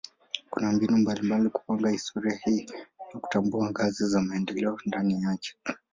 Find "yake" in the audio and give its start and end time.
5.21-5.55